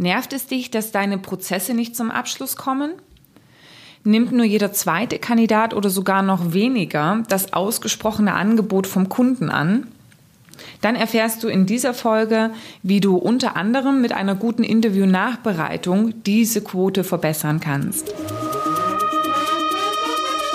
Nervt 0.00 0.32
es 0.32 0.46
dich, 0.46 0.70
dass 0.70 0.92
deine 0.92 1.18
Prozesse 1.18 1.74
nicht 1.74 1.94
zum 1.94 2.10
Abschluss 2.10 2.56
kommen? 2.56 2.92
Nimmt 4.02 4.32
nur 4.32 4.46
jeder 4.46 4.72
zweite 4.72 5.18
Kandidat 5.18 5.74
oder 5.74 5.90
sogar 5.90 6.22
noch 6.22 6.54
weniger 6.54 7.22
das 7.28 7.52
ausgesprochene 7.52 8.32
Angebot 8.32 8.86
vom 8.86 9.10
Kunden 9.10 9.50
an? 9.50 9.88
Dann 10.80 10.96
erfährst 10.96 11.42
du 11.42 11.48
in 11.48 11.66
dieser 11.66 11.92
Folge, 11.92 12.50
wie 12.82 13.00
du 13.00 13.16
unter 13.16 13.56
anderem 13.56 14.00
mit 14.00 14.12
einer 14.12 14.34
guten 14.34 14.64
Interview-Nachbereitung 14.64 16.22
diese 16.24 16.62
Quote 16.62 17.04
verbessern 17.04 17.60
kannst. 17.60 18.14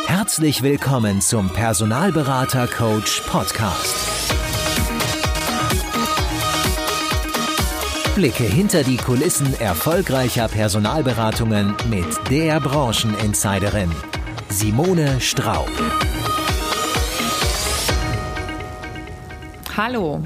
Herzlich 0.07 0.63
willkommen 0.63 1.21
zum 1.21 1.51
Personalberater 1.51 2.65
Coach 2.65 3.21
Podcast. 3.27 4.14
Blicke 8.15 8.45
hinter 8.45 8.81
die 8.83 8.95
Kulissen 8.95 9.59
erfolgreicher 9.59 10.47
Personalberatungen 10.47 11.75
mit 11.89 12.07
der 12.31 12.61
Brancheninsiderin 12.61 13.91
Simone 14.47 15.19
Straub. 15.19 15.69
Hallo, 19.75 20.23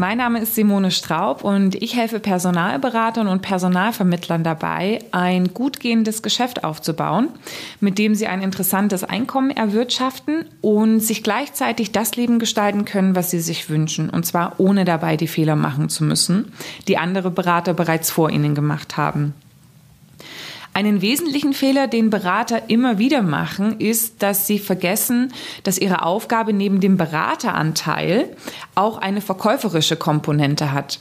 mein 0.00 0.16
Name 0.16 0.40
ist 0.40 0.54
Simone 0.54 0.90
Straub 0.90 1.44
und 1.44 1.74
ich 1.74 1.94
helfe 1.94 2.20
Personalberatern 2.20 3.28
und 3.28 3.42
Personalvermittlern 3.42 4.42
dabei, 4.42 5.00
ein 5.12 5.52
gut 5.52 5.78
gehendes 5.78 6.22
Geschäft 6.22 6.64
aufzubauen, 6.64 7.28
mit 7.80 7.98
dem 7.98 8.14
sie 8.14 8.26
ein 8.26 8.40
interessantes 8.40 9.04
Einkommen 9.04 9.50
erwirtschaften 9.50 10.46
und 10.62 11.00
sich 11.00 11.22
gleichzeitig 11.22 11.92
das 11.92 12.16
Leben 12.16 12.38
gestalten 12.38 12.86
können, 12.86 13.14
was 13.14 13.30
sie 13.30 13.40
sich 13.40 13.68
wünschen, 13.68 14.08
und 14.08 14.24
zwar 14.24 14.54
ohne 14.56 14.86
dabei 14.86 15.18
die 15.18 15.28
Fehler 15.28 15.54
machen 15.54 15.90
zu 15.90 16.02
müssen, 16.02 16.50
die 16.88 16.96
andere 16.96 17.30
Berater 17.30 17.74
bereits 17.74 18.10
vor 18.10 18.30
ihnen 18.30 18.54
gemacht 18.54 18.96
haben. 18.96 19.34
Einen 20.80 21.02
wesentlichen 21.02 21.52
Fehler, 21.52 21.88
den 21.88 22.08
Berater 22.08 22.70
immer 22.70 22.96
wieder 22.96 23.20
machen, 23.20 23.78
ist, 23.80 24.22
dass 24.22 24.46
sie 24.46 24.58
vergessen, 24.58 25.30
dass 25.62 25.76
ihre 25.76 26.06
Aufgabe 26.06 26.54
neben 26.54 26.80
dem 26.80 26.96
Berateranteil 26.96 28.34
auch 28.74 28.96
eine 28.96 29.20
verkäuferische 29.20 29.96
Komponente 29.96 30.72
hat. 30.72 30.98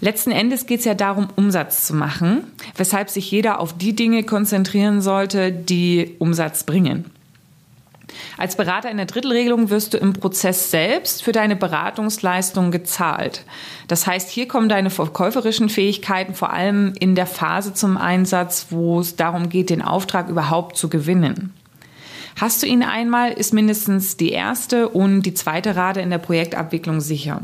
Letzten 0.00 0.32
Endes 0.32 0.66
geht 0.66 0.80
es 0.80 0.84
ja 0.84 0.94
darum, 0.94 1.28
Umsatz 1.36 1.86
zu 1.86 1.94
machen, 1.94 2.42
weshalb 2.76 3.08
sich 3.08 3.30
jeder 3.30 3.60
auf 3.60 3.72
die 3.72 3.94
Dinge 3.94 4.24
konzentrieren 4.24 5.00
sollte, 5.00 5.52
die 5.52 6.16
Umsatz 6.18 6.64
bringen. 6.64 7.04
Als 8.36 8.56
Berater 8.56 8.90
in 8.90 8.96
der 8.96 9.06
Drittelregelung 9.06 9.70
wirst 9.70 9.94
du 9.94 9.98
im 9.98 10.12
Prozess 10.12 10.70
selbst 10.70 11.22
für 11.22 11.32
deine 11.32 11.56
Beratungsleistung 11.56 12.70
gezahlt. 12.70 13.44
Das 13.88 14.06
heißt, 14.06 14.30
hier 14.30 14.48
kommen 14.48 14.68
deine 14.68 14.90
verkäuferischen 14.90 15.68
Fähigkeiten 15.68 16.34
vor 16.34 16.52
allem 16.52 16.94
in 16.98 17.14
der 17.14 17.26
Phase 17.26 17.74
zum 17.74 17.96
Einsatz, 17.96 18.66
wo 18.70 19.00
es 19.00 19.16
darum 19.16 19.48
geht, 19.48 19.70
den 19.70 19.82
Auftrag 19.82 20.28
überhaupt 20.28 20.76
zu 20.76 20.88
gewinnen. 20.88 21.52
Hast 22.38 22.62
du 22.62 22.66
ihn 22.66 22.82
einmal, 22.82 23.32
ist 23.32 23.54
mindestens 23.54 24.16
die 24.18 24.30
erste 24.30 24.88
und 24.88 25.22
die 25.22 25.34
zweite 25.34 25.74
Rate 25.74 26.00
in 26.00 26.10
der 26.10 26.18
Projektabwicklung 26.18 27.00
sicher. 27.00 27.42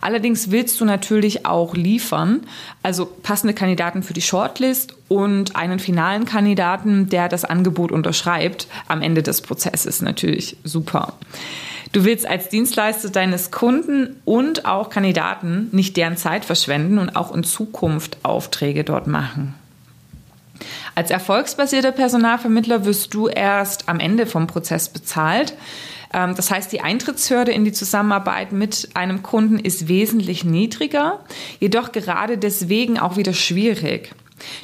Allerdings 0.00 0.50
willst 0.50 0.80
du 0.80 0.84
natürlich 0.84 1.46
auch 1.46 1.74
liefern, 1.74 2.46
also 2.82 3.06
passende 3.06 3.54
Kandidaten 3.54 4.02
für 4.02 4.14
die 4.14 4.22
Shortlist 4.22 4.94
und 5.08 5.56
einen 5.56 5.78
finalen 5.78 6.24
Kandidaten, 6.24 7.08
der 7.08 7.28
das 7.28 7.44
Angebot 7.44 7.92
unterschreibt, 7.92 8.68
am 8.86 9.02
Ende 9.02 9.22
des 9.22 9.40
Prozesses 9.40 10.00
natürlich 10.02 10.56
super. 10.64 11.14
Du 11.92 12.04
willst 12.04 12.26
als 12.26 12.48
Dienstleister 12.48 13.08
deines 13.08 13.50
Kunden 13.50 14.20
und 14.24 14.66
auch 14.66 14.90
Kandidaten 14.90 15.68
nicht 15.72 15.96
deren 15.96 16.16
Zeit 16.16 16.44
verschwenden 16.44 16.98
und 16.98 17.16
auch 17.16 17.34
in 17.34 17.44
Zukunft 17.44 18.18
Aufträge 18.24 18.84
dort 18.84 19.06
machen. 19.06 19.54
Als 20.94 21.10
erfolgsbasierter 21.10 21.92
Personalvermittler 21.92 22.84
wirst 22.84 23.14
du 23.14 23.28
erst 23.28 23.88
am 23.88 24.00
Ende 24.00 24.26
vom 24.26 24.46
Prozess 24.46 24.88
bezahlt. 24.88 25.54
Ähm, 26.12 26.34
das 26.34 26.50
heißt, 26.50 26.72
die 26.72 26.80
Eintrittshürde 26.80 27.52
in 27.52 27.64
die 27.64 27.72
Zusammenarbeit 27.72 28.52
mit 28.52 28.90
einem 28.94 29.22
Kunden 29.22 29.58
ist 29.58 29.88
wesentlich 29.88 30.44
niedriger, 30.44 31.20
jedoch 31.60 31.92
gerade 31.92 32.38
deswegen 32.38 32.98
auch 32.98 33.16
wieder 33.16 33.32
schwierig. 33.34 34.14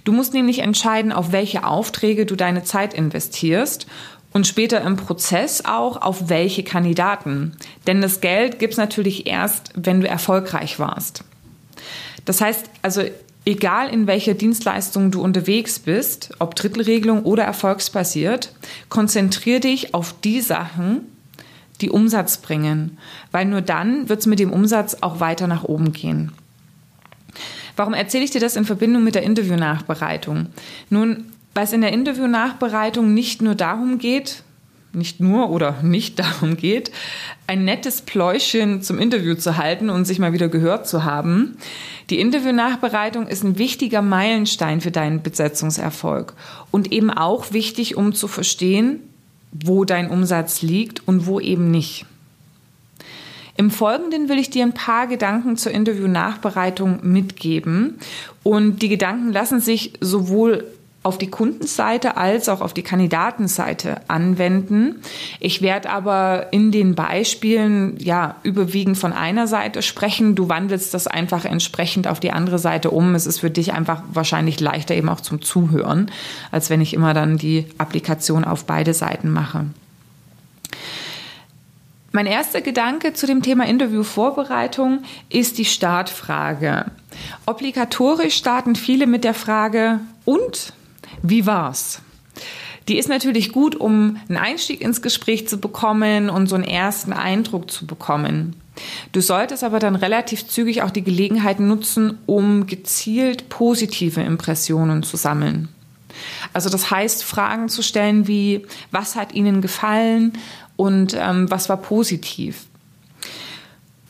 Du 0.05 0.13
musst 0.13 0.35
nämlich 0.35 0.61
entscheiden, 0.61 1.13
auf 1.13 1.33
welche 1.33 1.65
Aufträge 1.65 2.27
du 2.27 2.37
deine 2.37 2.63
Zeit 2.63 2.95
investierst 2.95 3.87
und 4.33 4.47
später 4.47 4.81
im 4.83 4.97
Prozess 4.97 5.65
auch 5.65 6.03
auf 6.03 6.29
welche 6.29 6.65
Kandidaten. 6.65 7.57
Denn 7.87 8.01
das 8.01 8.21
Geld 8.21 8.59
gibt's 8.59 8.77
natürlich 8.77 9.27
erst, 9.27 9.71
wenn 9.75 10.01
du 10.01 10.09
erfolgreich 10.09 10.79
warst. 10.79 11.25
Das 12.25 12.41
heißt, 12.41 12.67
also 12.83 13.03
egal 13.45 13.91
in 13.91 14.07
welcher 14.07 14.35
Dienstleistung 14.35 15.11
du 15.11 15.21
unterwegs 15.21 15.79
bist, 15.79 16.31
ob 16.39 16.55
Drittelregelung 16.55 17.23
oder 17.25 17.45
erfolgsbasiert, 17.45 18.53
konzentrier 18.89 19.61
dich 19.61 19.95
auf 19.95 20.15
die 20.25 20.41
Sachen, 20.41 21.07
die 21.85 21.91
Umsatz 21.91 22.39
bringen, 22.39 22.97
weil 23.31 23.45
nur 23.45 23.61
dann 23.61 24.09
wird 24.09 24.21
es 24.21 24.27
mit 24.27 24.39
dem 24.39 24.53
Umsatz 24.53 24.97
auch 25.03 25.21
weiter 25.21 25.47
nach 25.47 25.65
oben 25.65 25.93
gehen. 25.93 26.33
Warum 27.77 27.93
erzähle 27.93 28.25
ich 28.25 28.31
dir 28.31 28.41
das 28.41 28.57
in 28.57 28.65
Verbindung 28.65 29.05
mit 29.05 29.15
der 29.15 29.23
Interviewnachbereitung? 29.23 30.47
Nun, 30.89 31.25
weil 31.53 31.65
es 31.65 31.75
in 31.75 31.83
der 31.83 31.93
Interviewnachbereitung 31.93 33.13
nicht 33.13 33.43
nur 33.43 33.55
darum 33.55 33.99
geht, 33.99 34.45
nicht 34.95 35.21
nur 35.21 35.51
oder 35.51 35.83
nicht 35.83 36.19
darum 36.21 36.57
geht, 36.57 36.91
ein 37.47 37.67
nettes 37.67 38.01
Pläuschen 38.01 38.81
zum 38.81 38.99
Interview 38.99 39.35
zu 39.35 39.59
halten 39.59 39.91
und 39.91 40.07
sich 40.07 40.19
mal 40.19 40.33
wieder 40.33 40.49
gehört 40.49 40.89
zu 40.89 41.05
haben. 41.05 41.59
Die 42.09 42.19
Interviewnachbereitung 42.19 43.27
ist 43.27 43.45
ein 43.45 43.59
wichtiger 43.59 44.01
Meilenstein 44.01 44.81
für 44.81 44.91
deinen 44.91 45.23
Besetzungserfolg 45.23 46.33
und 46.71 46.93
eben 46.93 47.11
auch 47.11 47.53
wichtig, 47.53 47.99
um 47.99 48.15
zu 48.15 48.27
verstehen, 48.27 49.01
wo 49.55 49.85
dein 49.85 50.11
Umsatz 50.11 50.63
liegt 50.63 51.07
und 51.07 51.27
wo 51.27 51.41
eben 51.41 51.71
nicht. 51.71 52.07
Im 53.57 53.71
Folgenden 53.71 54.29
will 54.29 54.39
ich 54.39 54.51
dir 54.51 54.65
ein 54.65 54.75
paar 54.75 55.07
Gedanken 55.07 55.57
zur 55.57 55.71
Interview-Nachbereitung 55.73 57.01
mitgeben. 57.03 57.99
Und 58.43 58.83
die 58.83 58.89
Gedanken 58.89 59.33
lassen 59.33 59.61
sich 59.61 59.93
sowohl 60.01 60.65
auf 61.05 61.19
die 61.19 61.31
Kundenseite 61.31 62.17
als 62.17 62.49
auch 62.49 62.61
auf 62.61 62.75
die 62.75 62.83
Kandidatenseite 62.83 64.01
anwenden. 64.09 64.97
Ich 65.39 65.63
werde 65.63 65.91
aber 65.91 66.49
in 66.51 66.73
den 66.73 66.95
Beispielen 66.95 67.97
ja 67.99 68.37
überwiegend 68.43 68.99
von 68.99 69.13
einer 69.13 69.47
Seite 69.47 69.83
sprechen. 69.83 70.35
Du 70.35 70.49
wandelst 70.49 70.95
das 70.95 71.07
einfach 71.07 71.45
entsprechend 71.45 72.09
auf 72.09 72.19
die 72.21 72.33
andere 72.33 72.59
Seite 72.59 72.91
um. 72.91 73.15
Es 73.15 73.27
ist 73.27 73.41
für 73.41 73.51
dich 73.51 73.73
einfach 73.73 74.03
wahrscheinlich 74.13 74.59
leichter 74.61 74.95
eben 74.95 75.09
auch 75.09 75.21
zum 75.21 75.43
Zuhören, 75.43 76.11
als 76.51 76.71
wenn 76.71 76.81
ich 76.81 76.95
immer 76.95 77.15
dann 77.15 77.39
die 77.39 77.67
Applikation 77.79 78.45
auf 78.45 78.65
beide 78.65 78.95
Seiten 78.95 79.31
mache. 79.31 79.67
Mein 82.13 82.27
erster 82.27 82.61
Gedanke 82.61 83.13
zu 83.13 83.27
dem 83.27 83.43
Thema 83.43 83.67
Interviewvorbereitung 83.67 85.03
ist 85.29 85.59
die 85.59 85.65
Startfrage. 85.65 86.87
Obligatorisch 87.45 88.37
starten 88.37 88.77
viele 88.77 89.07
mit 89.07 89.25
der 89.25 89.35
Frage, 89.35 90.01
und 90.25 90.73
wie 91.25 91.47
war's? 91.47 92.03
Die 92.87 92.99
ist 92.99 93.09
natürlich 93.09 93.51
gut, 93.51 93.75
um 93.75 94.19
einen 94.29 94.37
Einstieg 94.37 94.83
ins 94.83 95.01
Gespräch 95.01 95.49
zu 95.49 95.59
bekommen 95.59 96.29
und 96.29 96.49
so 96.49 96.55
einen 96.55 96.65
ersten 96.65 97.15
Eindruck 97.15 97.71
zu 97.71 97.87
bekommen. 97.87 98.57
Du 99.13 99.23
solltest 99.23 99.65
aber 99.65 99.79
dann 99.79 99.97
relativ 99.97 100.47
zügig 100.47 100.83
auch 100.83 100.91
die 100.91 101.03
Gelegenheit 101.03 101.61
nutzen, 101.61 102.19
um 102.27 102.67
gezielt 102.67 103.49
positive 103.49 104.21
Impressionen 104.21 105.03
zu 105.03 105.17
sammeln. 105.17 105.69
Also 106.53 106.69
das 106.69 106.91
heißt, 106.91 107.25
Fragen 107.25 107.71
zu 107.71 107.83
stellen 107.83 108.29
wie, 108.29 108.67
was 108.91 109.17
hat 109.17 109.33
Ihnen 109.33 109.63
gefallen 109.63 110.35
und 110.77 111.17
ähm, 111.19 111.51
was 111.51 111.71
war 111.71 111.79
positiv? 111.79 112.67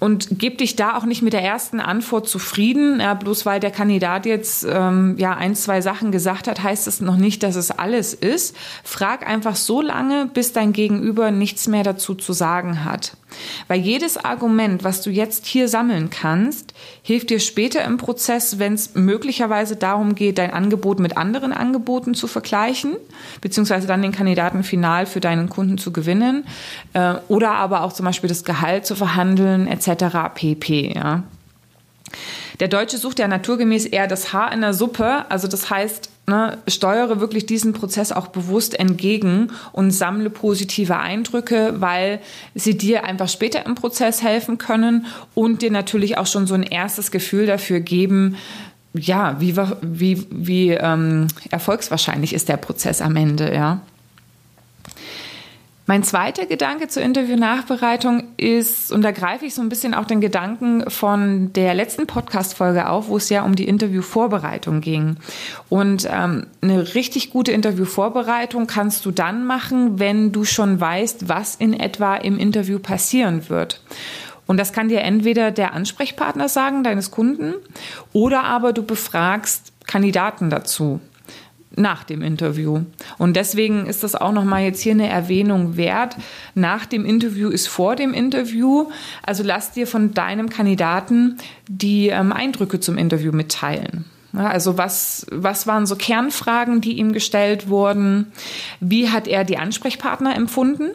Und 0.01 0.27
gib 0.39 0.59
dich 0.59 0.77
da 0.77 0.97
auch 0.97 1.05
nicht 1.05 1.23
mit 1.23 1.33
der 1.33 1.43
ersten 1.43 1.81
Antwort 1.81 2.29
zufrieden. 2.29 3.01
Ja, 3.01 3.15
bloß 3.15 3.47
weil 3.47 3.61
der 3.61 3.71
Kandidat 3.71 4.27
jetzt 4.27 4.67
ähm, 4.69 5.15
ja 5.19 5.35
ein, 5.35 5.55
zwei 5.55 5.81
Sachen 5.81 6.13
gesagt 6.13 6.49
hat, 6.49 6.63
heißt 6.63 6.87
es 6.87 7.01
noch 7.01 7.17
nicht, 7.17 7.43
dass 7.43 7.57
es 7.57 7.71
alles 7.71 8.13
ist. 8.13 8.57
Frag 8.83 9.27
einfach 9.27 9.57
so 9.57 9.81
lange, 9.81 10.27
bis 10.27 10.53
dein 10.53 10.73
Gegenüber 10.73 11.31
nichts 11.31 11.69
mehr 11.69 11.85
dazu 11.85 12.15
zu 12.15 12.33
sagen 12.33 12.85
hat. 12.85 13.17
Weil 13.69 13.81
jedes 13.81 14.17
Argument, 14.17 14.85
was 14.85 15.03
du 15.03 15.11
jetzt 15.11 15.47
hier 15.47 15.69
sammeln 15.69 16.11
kannst, 16.11 16.75
hilft 17.03 17.31
dir 17.31 17.41
später 17.41 17.85
im 17.85 17.97
Prozess, 17.97 18.59
wenn 18.59 18.75
es 18.75 18.95
möglicherweise 18.95 19.77
darum 19.77 20.15
geht, 20.15 20.39
dein 20.39 20.53
Angebot 20.53 21.01
mit 21.01 21.17
anderen 21.17 21.53
Angeboten 21.53 22.15
zu 22.15 22.27
vergleichen, 22.27 22.97
beziehungsweise 23.41 23.87
dann 23.87 24.03
den 24.03 24.13
Kandidaten 24.13 24.63
final 24.63 25.07
für 25.07 25.21
deinen 25.21 25.49
Kunden 25.49 25.79
zu 25.79 25.93
gewinnen, 25.93 26.47
äh, 26.93 27.15
oder 27.29 27.53
aber 27.53 27.83
auch 27.83 27.93
zum 27.93 28.07
Beispiel 28.07 28.29
das 28.29 28.45
Gehalt 28.45 28.87
zu 28.87 28.95
verhandeln, 28.95 29.67
etc. 29.67 29.84
pp. 30.35 30.93
Ja. 30.95 31.23
Der 32.61 32.69
Deutsche 32.69 32.99
sucht 32.99 33.19
ja 33.19 33.29
naturgemäß 33.29 33.87
eher 33.87 34.07
das 34.07 34.33
Haar 34.33 34.53
in 34.53 34.61
der 34.61 34.75
Suppe. 34.75 35.29
Also 35.29 35.49
das 35.49 35.71
heißt, 35.71 36.11
ne, 36.27 36.59
steuere 36.69 37.21
wirklich 37.21 37.47
diesen 37.47 37.73
Prozess 37.73 38.13
auch 38.13 38.29
bewusst 38.29 38.79
entgegen 38.79 39.51
und 39.73 39.91
sammle 39.91 40.31
positive 40.31 40.97
Eindrücke, 40.97 41.75
weil 41.79 42.21
sie 42.55 42.77
dir 42.77 43.05
einfach 43.05 43.29
später 43.29 43.67
im 43.67 43.75
Prozess 43.75 44.23
helfen 44.23 44.59
können 44.59 45.07
und 45.35 45.63
dir 45.63 45.71
natürlich 45.71 46.19
auch 46.19 46.27
schon 46.27 46.47
so 46.47 46.55
ein 46.55 46.63
erstes 46.63 47.11
Gefühl 47.11 47.47
dafür 47.47 47.81
geben, 47.81 48.37
ja, 48.97 49.41
wie, 49.41 49.57
wie, 49.83 50.25
wie 50.31 50.71
ähm, 50.71 51.27
erfolgswahrscheinlich 51.51 52.33
ist 52.33 52.49
der 52.49 52.57
Prozess 52.57 53.03
am 53.03 53.17
Ende, 53.17 53.53
ja. 53.53 53.81
Mein 55.87 56.03
zweiter 56.03 56.47
Gedanke 56.47 56.89
zur 56.89 57.03
Interview-Nachbereitung 57.03 58.29
ist, 58.39 58.91
und 58.91 59.03
da 59.03 59.11
greife 59.11 59.45
ich 59.45 59.55
so 59.55 59.61
ein 59.61 59.69
bisschen 59.69 59.93
auch 59.93 60.07
den 60.07 60.23
Gedanken 60.23 60.89
von 60.91 61.53
der 61.53 61.75
letzten 61.75 62.07
Podcast-Folge 62.07 62.89
auf, 62.89 63.09
wo 63.09 63.19
es 63.19 63.29
ja 63.29 63.45
um 63.45 63.55
die 63.55 63.69
Interview-Vorbereitung 63.69 64.81
ging. 64.81 65.19
Und 65.69 66.09
ähm, 66.11 66.47
eine 66.63 66.95
richtig 66.95 67.31
gute 67.31 67.53
Interview-Vorbereitung 67.53 68.67
kannst 68.67 69.05
du 69.05 69.11
dann 69.11 69.45
machen, 69.45 69.99
wenn 69.99 70.33
du 70.33 70.45
schon 70.45 70.81
weißt, 70.81 71.29
was 71.29 71.55
in 71.55 71.75
etwa 71.75 72.17
im 72.17 72.39
Interview 72.39 72.79
passieren 72.79 73.51
wird. 73.51 73.83
Und 74.47 74.57
das 74.57 74.73
kann 74.73 74.89
dir 74.89 75.03
entweder 75.03 75.51
der 75.51 75.75
Ansprechpartner 75.75 76.49
sagen, 76.49 76.83
deines 76.83 77.11
Kunden, 77.11 77.55
oder 78.15 78.45
aber 78.45 78.73
du 78.73 78.83
befragst 78.83 79.75
Kandidaten 79.87 80.49
dazu 80.49 81.01
nach 81.77 82.05
dem 82.05 82.23
Interview. 82.23 82.83
Und 83.19 83.37
deswegen 83.37 83.87
ist 83.87 84.03
das 84.03 84.15
auch 84.15 84.33
nochmal 84.33 84.63
jetzt 84.63 84.81
hier 84.81 84.93
eine 84.93 85.09
Erwähnung 85.09 85.77
wert. 85.77 86.17
Nach 86.55 86.87
dem 86.87 87.05
Interview 87.05 87.49
ist 87.49 87.69
vor 87.69 87.97
dem 87.97 88.15
Interview. 88.15 88.89
Also 89.23 89.43
lass 89.43 89.73
dir 89.73 89.87
von 89.87 90.15
deinem 90.15 90.49
Kandidaten 90.49 91.37
die 91.69 92.09
ähm, 92.09 92.33
Eindrücke 92.33 92.81
zum 92.81 92.99
Interview 92.99 93.33
mitteilen. 93.33 94.05
Ja, 94.33 94.49
also 94.49 94.77
was, 94.77 95.27
was 95.31 95.67
waren 95.67 95.87
so 95.87 95.95
Kernfragen, 95.95 96.81
die 96.81 96.99
ihm 96.99 97.13
gestellt 97.13 97.69
wurden? 97.69 98.33
Wie 98.81 99.11
hat 99.11 99.29
er 99.29 99.45
die 99.45 99.59
Ansprechpartner 99.59 100.35
empfunden? 100.35 100.91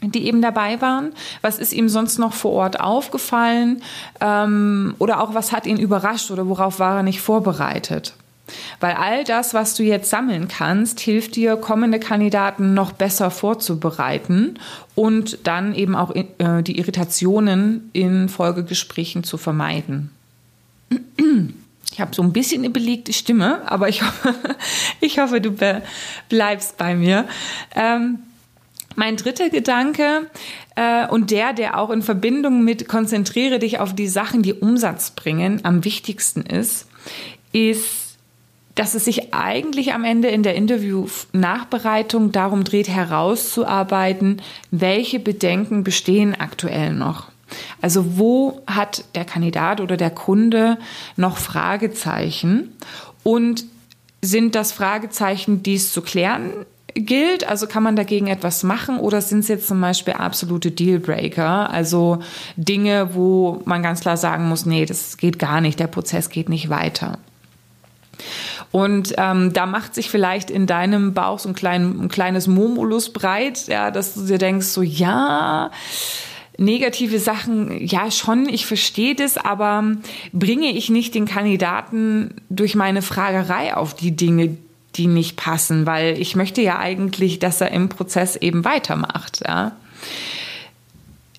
die 0.00 0.26
eben 0.26 0.40
dabei 0.40 0.80
waren. 0.80 1.12
Was 1.42 1.58
ist 1.58 1.72
ihm 1.72 1.88
sonst 1.88 2.18
noch 2.18 2.32
vor 2.32 2.52
Ort 2.52 2.78
aufgefallen? 2.78 3.82
Ähm, 4.20 4.94
oder 4.98 5.20
auch 5.20 5.34
was 5.34 5.50
hat 5.50 5.66
ihn 5.66 5.76
überrascht 5.76 6.30
oder 6.30 6.48
worauf 6.48 6.78
war 6.78 6.98
er 6.98 7.02
nicht 7.02 7.20
vorbereitet? 7.20 8.14
Weil 8.80 8.94
all 8.94 9.24
das, 9.24 9.54
was 9.54 9.74
du 9.74 9.82
jetzt 9.82 10.10
sammeln 10.10 10.48
kannst, 10.48 11.00
hilft 11.00 11.36
dir, 11.36 11.56
kommende 11.56 11.98
Kandidaten 11.98 12.74
noch 12.74 12.92
besser 12.92 13.30
vorzubereiten 13.30 14.58
und 14.94 15.38
dann 15.44 15.74
eben 15.74 15.94
auch 15.94 16.14
äh, 16.14 16.62
die 16.62 16.78
Irritationen 16.78 17.90
in 17.92 18.28
Folgegesprächen 18.28 19.24
zu 19.24 19.36
vermeiden. 19.36 20.10
Ich 21.90 22.02
habe 22.02 22.14
so 22.14 22.22
ein 22.22 22.32
bisschen 22.32 22.60
eine 22.60 22.70
belegte 22.70 23.12
Stimme, 23.12 23.62
aber 23.68 23.88
ich 23.88 24.02
hoffe, 24.02 24.32
ich 25.00 25.18
hoffe 25.18 25.40
du 25.40 25.52
bleibst 26.28 26.76
bei 26.76 26.94
mir. 26.94 27.26
Ähm, 27.74 28.20
mein 28.94 29.16
dritter 29.16 29.48
Gedanke 29.48 30.28
äh, 30.74 31.06
und 31.08 31.30
der, 31.30 31.52
der 31.52 31.78
auch 31.78 31.90
in 31.90 32.02
Verbindung 32.02 32.62
mit 32.62 32.88
konzentriere 32.88 33.58
dich 33.58 33.78
auf 33.80 33.94
die 33.94 34.08
Sachen, 34.08 34.42
die 34.42 34.54
Umsatz 34.54 35.10
bringen, 35.10 35.60
am 35.64 35.84
wichtigsten 35.84 36.42
ist, 36.42 36.86
ist 37.52 38.07
dass 38.78 38.94
es 38.94 39.04
sich 39.04 39.34
eigentlich 39.34 39.92
am 39.92 40.04
Ende 40.04 40.28
in 40.28 40.44
der 40.44 40.54
Interview-Nachbereitung 40.54 42.30
darum 42.30 42.62
dreht, 42.62 42.88
herauszuarbeiten, 42.88 44.40
welche 44.70 45.18
Bedenken 45.18 45.82
bestehen 45.82 46.36
aktuell 46.38 46.92
noch. 46.92 47.26
Also 47.82 48.18
wo 48.18 48.60
hat 48.68 49.04
der 49.16 49.24
Kandidat 49.24 49.80
oder 49.80 49.96
der 49.96 50.10
Kunde 50.10 50.78
noch 51.16 51.38
Fragezeichen 51.38 52.72
und 53.24 53.64
sind 54.22 54.54
das 54.54 54.70
Fragezeichen, 54.70 55.64
die 55.64 55.74
es 55.74 55.92
zu 55.92 56.00
klären 56.00 56.52
gilt? 56.94 57.48
Also 57.48 57.66
kann 57.66 57.82
man 57.82 57.96
dagegen 57.96 58.28
etwas 58.28 58.62
machen 58.62 59.00
oder 59.00 59.20
sind 59.22 59.40
es 59.40 59.48
jetzt 59.48 59.66
zum 59.66 59.80
Beispiel 59.80 60.14
absolute 60.14 60.70
Dealbreaker? 60.70 61.70
Also 61.70 62.20
Dinge, 62.56 63.14
wo 63.14 63.60
man 63.64 63.82
ganz 63.82 64.00
klar 64.00 64.16
sagen 64.16 64.48
muss, 64.48 64.66
nee, 64.66 64.86
das 64.86 65.16
geht 65.16 65.40
gar 65.40 65.60
nicht, 65.60 65.80
der 65.80 65.88
Prozess 65.88 66.30
geht 66.30 66.48
nicht 66.48 66.68
weiter. 66.68 67.18
Und 68.70 69.14
ähm, 69.16 69.52
da 69.52 69.66
macht 69.66 69.94
sich 69.94 70.10
vielleicht 70.10 70.50
in 70.50 70.66
deinem 70.66 71.14
Bauch 71.14 71.38
so 71.38 71.48
ein, 71.48 71.54
klein, 71.54 72.00
ein 72.02 72.08
kleines 72.08 72.46
Murmulus 72.46 73.12
breit, 73.12 73.66
ja, 73.66 73.90
dass 73.90 74.14
du 74.14 74.26
dir 74.26 74.38
denkst, 74.38 74.66
so 74.66 74.82
ja, 74.82 75.70
negative 76.58 77.18
Sachen, 77.18 77.86
ja 77.86 78.10
schon, 78.10 78.48
ich 78.48 78.66
verstehe 78.66 79.14
das, 79.14 79.38
aber 79.38 79.84
bringe 80.32 80.70
ich 80.72 80.90
nicht 80.90 81.14
den 81.14 81.24
Kandidaten 81.24 82.34
durch 82.50 82.74
meine 82.74 83.00
Fragerei 83.00 83.74
auf 83.74 83.94
die 83.94 84.14
Dinge, 84.14 84.58
die 84.96 85.06
nicht 85.06 85.36
passen, 85.36 85.86
weil 85.86 86.20
ich 86.20 86.36
möchte 86.36 86.60
ja 86.60 86.78
eigentlich, 86.78 87.38
dass 87.38 87.60
er 87.60 87.70
im 87.70 87.88
Prozess 87.88 88.36
eben 88.36 88.64
weitermacht, 88.64 89.42
ja. 89.46 89.72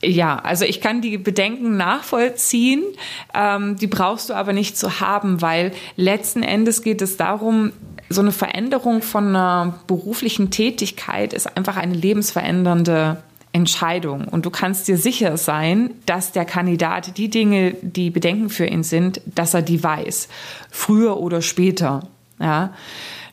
Ja, 0.02 0.38
also 0.38 0.64
ich 0.64 0.80
kann 0.80 1.02
die 1.02 1.18
Bedenken 1.18 1.76
nachvollziehen, 1.76 2.84
ähm, 3.34 3.76
die 3.76 3.88
brauchst 3.88 4.30
du 4.30 4.34
aber 4.34 4.54
nicht 4.54 4.78
zu 4.78 5.02
haben, 5.02 5.42
weil 5.42 5.74
letzten 5.98 6.42
Endes 6.42 6.84
geht 6.84 7.02
es 7.02 7.18
darum, 7.18 7.74
so 8.10 8.22
eine 8.22 8.32
Veränderung 8.32 9.02
von 9.02 9.28
einer 9.28 9.80
beruflichen 9.88 10.52
Tätigkeit 10.52 11.34
ist 11.34 11.58
einfach 11.58 11.78
eine 11.78 11.94
lebensverändernde 11.94 13.22
Entscheidung. 13.52 14.28
Und 14.28 14.46
du 14.46 14.50
kannst 14.50 14.88
dir 14.88 14.98
sicher 14.98 15.38
sein, 15.38 15.92
dass 16.06 16.32
der 16.32 16.46
Kandidat 16.46 17.18
die 17.18 17.30
Dinge, 17.30 17.76
die 17.82 18.10
Bedenken 18.10 18.50
für 18.50 18.66
ihn 18.66 18.84
sind, 18.84 19.22
dass 19.26 19.54
er 19.54 19.62
die 19.62 19.84
weiß. 19.84 20.30
Früher 20.72 21.18
oder 21.18 21.42
später. 21.42 22.08
Ja. 22.40 22.74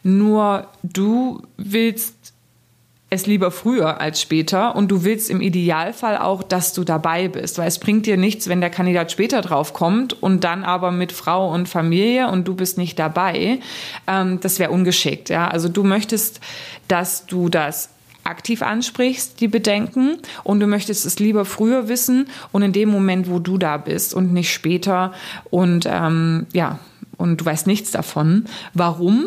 Nur 0.03 0.69
du 0.83 1.43
willst 1.57 2.35
es 3.17 3.27
lieber 3.27 3.51
früher 3.51 4.01
als 4.01 4.21
später 4.21 4.77
und 4.77 4.91
du 4.91 5.05
willst 5.05 5.29
im 5.31 5.41
Idealfall 5.41 6.19
auch, 6.19 6.43
dass 6.43 6.73
du 6.73 6.85
dabei 6.85 7.29
bist, 7.29 7.59
weil 7.59 7.69
es 7.69 7.79
bringt 7.79 8.07
dir 8.07 8.17
nichts, 8.17 8.49
wenn 8.49 8.61
der 8.61 8.71
Kandidat 8.71 9.11
später 9.11 9.41
drauf 9.41 9.73
kommt 9.73 10.23
und 10.23 10.45
dann 10.45 10.65
aber 10.65 10.93
mit 10.93 11.13
Frau 11.13 11.53
und 11.53 11.69
Familie 11.69 12.29
und 12.29 12.47
du 12.47 12.55
bist 12.55 12.79
nicht 12.79 12.99
dabei. 12.99 13.59
Ähm, 14.07 14.41
das 14.41 14.59
wäre 14.59 14.71
ungeschickt. 14.71 15.29
Ja? 15.29 15.49
Also 15.49 15.69
du 15.69 15.83
möchtest, 15.83 16.41
dass 16.89 17.27
du 17.27 17.49
das 17.49 17.91
aktiv 18.27 18.63
ansprichst, 18.63 19.41
die 19.41 19.49
Bedenken, 19.49 20.19
und 20.45 20.61
du 20.61 20.67
möchtest 20.67 21.07
es 21.07 21.19
lieber 21.19 21.45
früher 21.45 21.89
wissen 21.89 22.29
und 22.53 22.63
in 22.63 22.73
dem 22.73 22.89
Moment, 22.89 23.31
wo 23.31 23.39
du 23.39 23.57
da 23.57 23.77
bist 23.77 24.15
und 24.15 24.33
nicht 24.33 24.53
später 24.53 25.13
und 25.51 25.87
ähm, 25.89 26.47
ja, 26.53 26.79
und 27.17 27.41
du 27.41 27.45
weißt 27.45 27.67
nichts 27.67 27.93
davon. 27.93 28.45
Warum? 28.75 29.27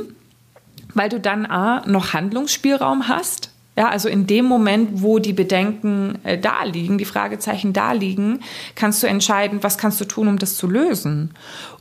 Weil 0.93 1.09
du 1.09 1.19
dann 1.19 1.45
A, 1.45 1.85
noch 1.87 2.13
Handlungsspielraum 2.13 3.07
hast, 3.07 3.51
ja, 3.79 3.87
also 3.87 4.09
in 4.09 4.27
dem 4.27 4.43
Moment, 4.43 5.01
wo 5.01 5.19
die 5.19 5.31
Bedenken 5.31 6.19
äh, 6.25 6.37
da 6.37 6.65
liegen, 6.65 6.97
die 6.97 7.05
Fragezeichen 7.05 7.71
da 7.71 7.93
liegen, 7.93 8.41
kannst 8.75 9.01
du 9.01 9.07
entscheiden, 9.07 9.63
was 9.63 9.77
kannst 9.77 10.01
du 10.01 10.05
tun, 10.05 10.27
um 10.27 10.37
das 10.37 10.57
zu 10.57 10.67
lösen. 10.67 11.31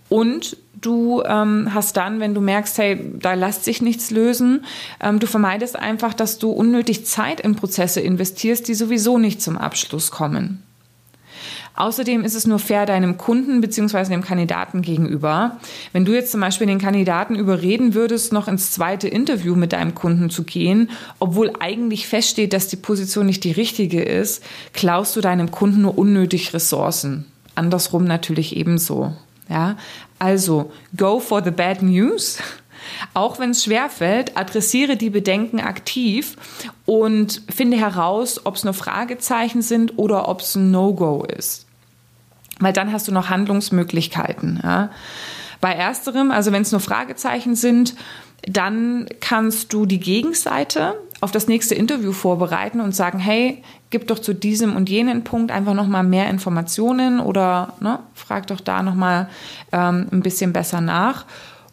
Und 0.08 0.56
du 0.80 1.24
ähm, 1.24 1.74
hast 1.74 1.96
dann, 1.96 2.20
wenn 2.20 2.34
du 2.34 2.40
merkst, 2.40 2.78
hey, 2.78 3.00
da 3.18 3.34
lässt 3.34 3.64
sich 3.64 3.82
nichts 3.82 4.12
lösen, 4.12 4.64
ähm, 5.00 5.18
du 5.18 5.26
vermeidest 5.26 5.76
einfach, 5.76 6.14
dass 6.14 6.38
du 6.38 6.52
unnötig 6.52 7.04
Zeit 7.04 7.40
in 7.40 7.56
Prozesse 7.56 8.00
investierst, 8.00 8.68
die 8.68 8.74
sowieso 8.74 9.18
nicht 9.18 9.42
zum 9.42 9.58
Abschluss 9.58 10.12
kommen. 10.12 10.62
Außerdem 11.78 12.24
ist 12.24 12.34
es 12.34 12.44
nur 12.44 12.58
fair 12.58 12.86
deinem 12.86 13.18
Kunden 13.18 13.60
bzw. 13.60 14.06
dem 14.06 14.24
Kandidaten 14.24 14.82
gegenüber. 14.82 15.58
Wenn 15.92 16.04
du 16.04 16.12
jetzt 16.12 16.32
zum 16.32 16.40
Beispiel 16.40 16.66
den 16.66 16.80
Kandidaten 16.80 17.36
überreden 17.36 17.94
würdest, 17.94 18.32
noch 18.32 18.48
ins 18.48 18.72
zweite 18.72 19.06
Interview 19.06 19.54
mit 19.54 19.72
deinem 19.72 19.94
Kunden 19.94 20.28
zu 20.28 20.42
gehen, 20.42 20.90
obwohl 21.20 21.52
eigentlich 21.60 22.08
feststeht, 22.08 22.52
dass 22.52 22.66
die 22.66 22.74
Position 22.74 23.26
nicht 23.26 23.44
die 23.44 23.52
richtige 23.52 24.02
ist, 24.02 24.42
klaust 24.72 25.14
du 25.14 25.20
deinem 25.20 25.52
Kunden 25.52 25.82
nur 25.82 25.96
unnötig 25.96 26.52
Ressourcen. 26.52 27.26
Andersrum 27.54 28.02
natürlich 28.02 28.56
ebenso. 28.56 29.12
Ja, 29.48 29.76
also 30.18 30.72
go 30.96 31.20
for 31.20 31.44
the 31.44 31.52
bad 31.52 31.82
news. 31.82 32.38
Auch 33.14 33.38
wenn 33.38 33.50
es 33.50 33.62
schwerfällt, 33.62 34.36
adressiere 34.36 34.96
die 34.96 35.10
Bedenken 35.10 35.60
aktiv 35.60 36.36
und 36.86 37.40
finde 37.48 37.76
heraus, 37.76 38.46
ob 38.46 38.56
es 38.56 38.64
nur 38.64 38.74
Fragezeichen 38.74 39.62
sind 39.62 39.96
oder 39.96 40.28
ob 40.28 40.40
es 40.40 40.56
ein 40.56 40.72
No-Go 40.72 41.24
ist 41.24 41.67
weil 42.58 42.72
dann 42.72 42.92
hast 42.92 43.08
du 43.08 43.12
noch 43.12 43.30
Handlungsmöglichkeiten. 43.30 44.60
Ja. 44.62 44.90
Bei 45.60 45.72
ersterem, 45.72 46.30
also 46.30 46.52
wenn 46.52 46.62
es 46.62 46.72
nur 46.72 46.80
Fragezeichen 46.80 47.56
sind, 47.56 47.94
dann 48.42 49.06
kannst 49.20 49.72
du 49.72 49.86
die 49.86 50.00
Gegenseite 50.00 50.94
auf 51.20 51.32
das 51.32 51.48
nächste 51.48 51.74
Interview 51.74 52.12
vorbereiten 52.12 52.80
und 52.80 52.94
sagen, 52.94 53.18
hey, 53.18 53.62
gib 53.90 54.06
doch 54.06 54.20
zu 54.20 54.34
diesem 54.34 54.76
und 54.76 54.88
jenen 54.88 55.24
Punkt 55.24 55.50
einfach 55.50 55.74
noch 55.74 55.88
mal 55.88 56.04
mehr 56.04 56.30
Informationen 56.30 57.18
oder 57.18 57.74
ne, 57.80 57.98
frag 58.14 58.46
doch 58.46 58.60
da 58.60 58.82
noch 58.82 58.94
mal 58.94 59.28
ähm, 59.72 60.06
ein 60.12 60.22
bisschen 60.22 60.52
besser 60.52 60.80
nach. 60.80 61.26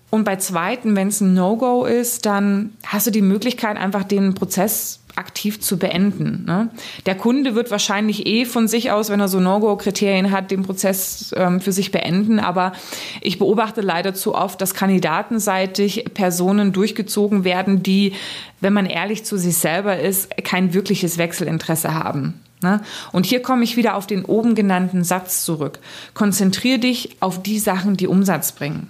Und 0.09 0.23
bei 0.23 0.37
zweiten, 0.37 0.95
wenn 0.95 1.09
es 1.09 1.21
ein 1.21 1.33
No-Go 1.33 1.85
ist, 1.85 2.25
dann 2.25 2.73
hast 2.85 3.05
du 3.05 3.11
die 3.11 3.21
Möglichkeit, 3.21 3.77
einfach 3.77 4.03
den 4.03 4.33
Prozess 4.33 5.01
aktiv 5.15 5.61
zu 5.61 5.77
beenden. 5.77 6.43
Ne? 6.45 6.69
Der 7.05 7.15
Kunde 7.15 7.55
wird 7.55 7.71
wahrscheinlich 7.71 8.25
eh 8.25 8.45
von 8.45 8.67
sich 8.67 8.91
aus, 8.91 9.09
wenn 9.09 9.19
er 9.19 9.27
so 9.27 9.39
No-Go-Kriterien 9.39 10.31
hat, 10.31 10.51
den 10.51 10.63
Prozess 10.63 11.33
ähm, 11.37 11.61
für 11.61 11.71
sich 11.71 11.91
beenden. 11.91 12.39
Aber 12.39 12.73
ich 13.21 13.39
beobachte 13.39 13.81
leider 13.81 14.13
zu 14.13 14.35
oft, 14.35 14.59
dass 14.61 14.73
kandidatenseitig 14.73 16.05
Personen 16.13 16.73
durchgezogen 16.73 17.43
werden, 17.43 17.83
die, 17.83 18.13
wenn 18.61 18.73
man 18.73 18.85
ehrlich 18.85 19.25
zu 19.25 19.37
sich 19.37 19.57
selber 19.57 19.99
ist, 19.99 20.29
kein 20.43 20.73
wirkliches 20.73 21.17
Wechselinteresse 21.17 21.93
haben. 21.93 22.41
Ne? 22.61 22.81
Und 23.11 23.25
hier 23.25 23.41
komme 23.41 23.63
ich 23.63 23.77
wieder 23.77 23.95
auf 23.95 24.07
den 24.07 24.25
oben 24.25 24.55
genannten 24.55 25.03
Satz 25.03 25.45
zurück. 25.45 25.79
Konzentrier 26.13 26.77
dich 26.77 27.17
auf 27.19 27.41
die 27.41 27.59
Sachen, 27.59 27.97
die 27.97 28.07
Umsatz 28.07 28.51
bringen. 28.51 28.87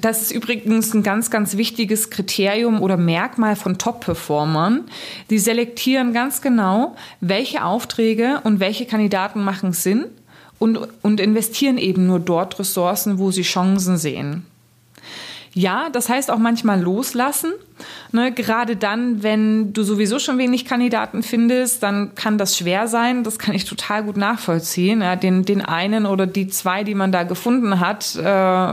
Das 0.00 0.20
ist 0.20 0.32
übrigens 0.32 0.92
ein 0.94 1.02
ganz, 1.02 1.30
ganz 1.30 1.56
wichtiges 1.56 2.10
Kriterium 2.10 2.82
oder 2.82 2.96
Merkmal 2.96 3.56
von 3.56 3.78
Top-Performern. 3.78 4.84
Die 5.30 5.38
selektieren 5.38 6.12
ganz 6.12 6.42
genau, 6.42 6.94
welche 7.20 7.64
Aufträge 7.64 8.40
und 8.44 8.60
welche 8.60 8.84
Kandidaten 8.84 9.42
machen 9.42 9.72
Sinn 9.72 10.04
und, 10.58 10.78
und 11.02 11.20
investieren 11.20 11.78
eben 11.78 12.06
nur 12.06 12.20
dort 12.20 12.58
Ressourcen, 12.58 13.18
wo 13.18 13.30
sie 13.30 13.42
Chancen 13.42 13.96
sehen. 13.96 14.44
Ja, 15.54 15.88
das 15.90 16.08
heißt 16.08 16.30
auch 16.30 16.38
manchmal 16.38 16.80
loslassen. 16.80 17.52
Ne, 18.12 18.32
gerade 18.32 18.76
dann, 18.76 19.22
wenn 19.22 19.72
du 19.72 19.82
sowieso 19.82 20.18
schon 20.18 20.38
wenig 20.38 20.64
Kandidaten 20.64 21.22
findest, 21.22 21.82
dann 21.82 22.14
kann 22.14 22.38
das 22.38 22.56
schwer 22.56 22.86
sein. 22.86 23.24
Das 23.24 23.38
kann 23.38 23.54
ich 23.54 23.64
total 23.64 24.04
gut 24.04 24.16
nachvollziehen. 24.16 25.00
Ja, 25.00 25.16
den, 25.16 25.44
den 25.44 25.62
einen 25.62 26.06
oder 26.06 26.26
die 26.26 26.48
zwei, 26.48 26.84
die 26.84 26.94
man 26.94 27.10
da 27.10 27.24
gefunden 27.24 27.80
hat, 27.80 28.14
äh, 28.16 28.72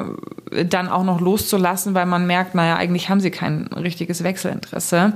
dann 0.63 0.87
auch 0.87 1.03
noch 1.03 1.19
loszulassen, 1.19 1.93
weil 1.93 2.05
man 2.05 2.25
merkt, 2.27 2.55
naja, 2.55 2.75
eigentlich 2.75 3.09
haben 3.09 3.19
sie 3.19 3.31
kein 3.31 3.67
richtiges 3.67 4.23
Wechselinteresse. 4.23 5.13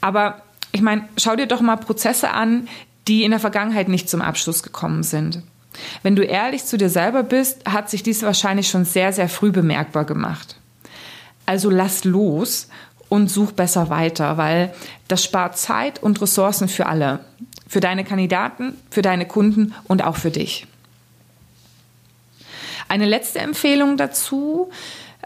Aber 0.00 0.42
ich 0.72 0.82
meine, 0.82 1.08
schau 1.16 1.36
dir 1.36 1.46
doch 1.46 1.60
mal 1.60 1.76
Prozesse 1.76 2.30
an, 2.30 2.68
die 3.06 3.24
in 3.24 3.30
der 3.30 3.40
Vergangenheit 3.40 3.88
nicht 3.88 4.10
zum 4.10 4.20
Abschluss 4.20 4.62
gekommen 4.62 5.02
sind. 5.02 5.42
Wenn 6.02 6.16
du 6.16 6.24
ehrlich 6.24 6.64
zu 6.64 6.76
dir 6.76 6.90
selber 6.90 7.22
bist, 7.22 7.68
hat 7.68 7.88
sich 7.88 8.02
dies 8.02 8.22
wahrscheinlich 8.22 8.68
schon 8.68 8.84
sehr, 8.84 9.12
sehr 9.12 9.28
früh 9.28 9.50
bemerkbar 9.50 10.04
gemacht. 10.04 10.56
Also 11.46 11.70
lass 11.70 12.04
los 12.04 12.68
und 13.08 13.28
such 13.30 13.52
besser 13.52 13.88
weiter, 13.88 14.36
weil 14.36 14.74
das 15.08 15.24
spart 15.24 15.56
Zeit 15.56 16.02
und 16.02 16.20
Ressourcen 16.20 16.68
für 16.68 16.86
alle. 16.86 17.20
Für 17.66 17.80
deine 17.80 18.04
Kandidaten, 18.04 18.74
für 18.90 19.02
deine 19.02 19.26
Kunden 19.26 19.74
und 19.84 20.02
auch 20.04 20.16
für 20.16 20.30
dich. 20.30 20.66
Eine 22.88 23.06
letzte 23.06 23.38
Empfehlung 23.40 23.96
dazu. 23.96 24.70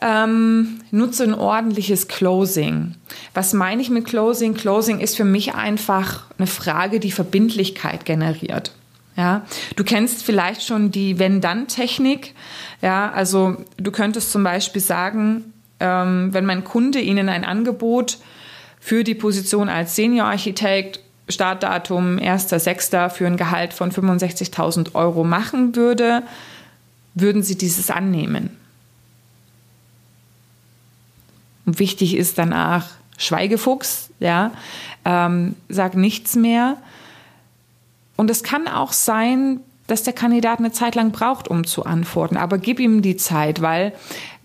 Ähm, 0.01 0.81
nutze 0.91 1.23
ein 1.23 1.35
ordentliches 1.35 2.09
Closing. 2.09 2.97
Was 3.35 3.53
meine 3.53 3.81
ich 3.81 3.89
mit 3.89 4.05
Closing? 4.05 4.55
Closing 4.55 4.99
ist 4.99 5.17
für 5.17 5.25
mich 5.25 5.55
einfach 5.55 6.25
eine 6.39 6.49
Frage, 6.49 6.99
die 6.99 7.13
Verbindlichkeit 7.13 8.05
generiert. 8.05 8.73
Ja, 9.17 9.43
du 9.77 9.85
kennst 9.85 10.25
vielleicht 10.25 10.65
schon 10.65 10.91
die 10.91 11.19
Wenn-Dann-Technik. 11.19 12.35
Ja, 12.81 13.13
also 13.13 13.59
du 13.77 13.93
könntest 13.93 14.33
zum 14.33 14.43
Beispiel 14.43 14.83
sagen, 14.83 15.53
ähm, 15.79 16.31
wenn 16.33 16.47
mein 16.47 16.65
Kunde 16.65 16.99
Ihnen 16.99 17.29
ein 17.29 17.45
Angebot 17.45 18.19
für 18.81 19.05
die 19.05 19.15
Position 19.15 19.69
als 19.69 19.95
Senior-Architekt 19.95 21.01
Startdatum 21.29 22.19
1.6. 22.19 23.11
für 23.11 23.27
ein 23.27 23.37
Gehalt 23.37 23.73
von 23.73 23.93
65.000 23.93 24.95
Euro 24.95 25.25
machen 25.25 25.77
würde, 25.77 26.23
würden 27.15 27.43
Sie 27.43 27.57
dieses 27.57 27.91
annehmen? 27.91 28.57
Und 31.65 31.79
wichtig 31.79 32.17
ist 32.17 32.39
danach 32.39 32.91
Schweigefuchs, 33.19 34.11
ja, 34.19 34.53
ähm, 35.05 35.55
sag 35.69 35.95
nichts 35.95 36.35
mehr. 36.35 36.77
Und 38.17 38.31
es 38.31 38.43
kann 38.43 38.69
auch 38.69 38.93
sein, 38.93 39.61
dass 39.87 40.03
der 40.03 40.13
Kandidat 40.13 40.59
eine 40.59 40.73
Zeit 40.73 40.95
lang 40.95 41.13
braucht, 41.13 41.49
um 41.49 41.67
zu 41.67 41.85
antworten, 41.85 42.37
aber 42.37 42.59
gib 42.59 42.81
ihm 42.81 43.03
die 43.03 43.17
Zeit, 43.17 43.61
weil 43.61 43.93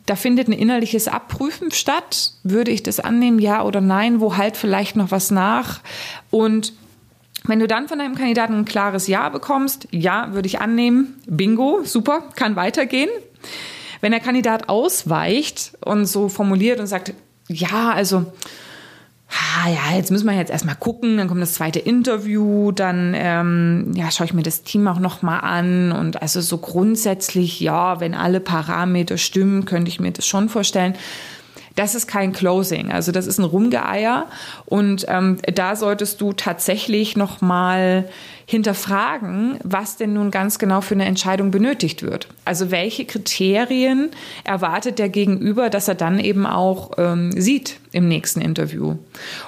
da 0.05 0.15
findet 0.15 0.47
ein 0.47 0.53
innerliches 0.53 1.07
Abprüfen 1.07 1.71
statt. 1.71 2.31
Würde 2.43 2.71
ich 2.71 2.81
das 2.81 2.99
annehmen, 2.99 3.39
ja 3.39 3.63
oder 3.63 3.81
nein? 3.81 4.21
Wo 4.21 4.37
halt 4.37 4.55
vielleicht 4.55 4.95
noch 4.95 5.11
was 5.11 5.31
nach? 5.31 5.81
Und 6.31 6.73
wenn 7.47 7.59
du 7.59 7.67
dann 7.67 7.87
von 7.87 7.99
deinem 7.99 8.15
Kandidaten 8.15 8.53
ein 8.53 8.65
klares 8.65 9.07
Ja 9.07 9.29
bekommst, 9.29 9.87
ja, 9.91 10.33
würde 10.33 10.47
ich 10.47 10.59
annehmen, 10.59 11.15
bingo, 11.25 11.81
super, 11.83 12.23
kann 12.35 12.55
weitergehen. 12.55 13.09
Wenn 14.01 14.11
der 14.11 14.21
Kandidat 14.21 14.69
ausweicht 14.69 15.73
und 15.83 16.05
so 16.05 16.29
formuliert 16.29 16.79
und 16.79 16.87
sagt, 16.87 17.13
ja, 17.47 17.91
also 17.91 18.25
ah, 19.29 19.69
ja, 19.69 19.97
jetzt 19.97 20.11
müssen 20.11 20.25
wir 20.25 20.35
jetzt 20.35 20.51
erstmal 20.51 20.75
gucken, 20.75 21.17
dann 21.17 21.27
kommt 21.27 21.41
das 21.41 21.53
zweite 21.53 21.79
Interview, 21.79 22.71
dann 22.71 23.13
ähm, 23.15 23.91
ja, 23.95 24.11
schaue 24.11 24.25
ich 24.25 24.33
mir 24.33 24.43
das 24.43 24.63
Team 24.63 24.87
auch 24.87 24.99
nochmal 24.99 25.41
an 25.41 25.91
und 25.91 26.21
also 26.21 26.41
so 26.41 26.57
grundsätzlich, 26.57 27.59
ja, 27.59 27.99
wenn 27.99 28.13
alle 28.13 28.39
Parameter 28.39 29.17
stimmen, 29.17 29.65
könnte 29.65 29.89
ich 29.89 29.99
mir 29.99 30.11
das 30.11 30.27
schon 30.27 30.49
vorstellen. 30.49 30.95
Das 31.77 31.93
ist 31.93 32.07
kein 32.07 32.33
Closing, 32.33 32.91
also 32.91 33.11
das 33.11 33.27
ist 33.27 33.37
ein 33.37 33.43
Rumgeeier 33.43 34.25
und 34.65 35.05
ähm, 35.07 35.37
da 35.53 35.75
solltest 35.75 36.19
du 36.19 36.33
tatsächlich 36.33 37.15
nochmal 37.15 38.09
hinterfragen, 38.47 39.59
was 39.63 39.95
denn 39.95 40.13
nun 40.13 40.31
ganz 40.31 40.57
genau 40.57 40.81
für 40.81 40.95
eine 40.95 41.05
Entscheidung 41.05 41.51
benötigt 41.51 42.01
wird. 42.01 42.29
Also 42.45 42.71
welche 42.71 43.05
Kriterien 43.05 44.09
erwartet 44.43 44.97
der 44.97 45.09
Gegenüber, 45.09 45.69
dass 45.69 45.87
er 45.87 45.95
dann 45.95 46.17
eben 46.17 46.47
auch 46.47 46.93
ähm, 46.97 47.31
sieht 47.39 47.79
im 47.91 48.07
nächsten 48.07 48.41
Interview. 48.41 48.95